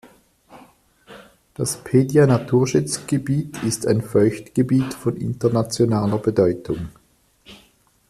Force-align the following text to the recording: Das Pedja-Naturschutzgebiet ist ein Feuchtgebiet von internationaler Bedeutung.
Das 1.53 1.83
Pedja-Naturschutzgebiet 1.83 3.61
ist 3.61 3.85
ein 3.85 4.01
Feuchtgebiet 4.01 4.95
von 4.95 5.15
internationaler 5.15 6.17
Bedeutung. 6.17 6.87